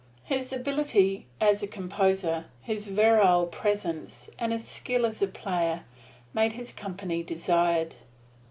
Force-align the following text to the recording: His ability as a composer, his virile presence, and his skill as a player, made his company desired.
His 0.23 0.51
ability 0.51 1.27
as 1.39 1.61
a 1.61 1.67
composer, 1.67 2.45
his 2.59 2.87
virile 2.87 3.45
presence, 3.45 4.31
and 4.39 4.51
his 4.51 4.67
skill 4.67 5.05
as 5.05 5.21
a 5.21 5.27
player, 5.27 5.83
made 6.33 6.53
his 6.53 6.73
company 6.73 7.21
desired. 7.21 7.93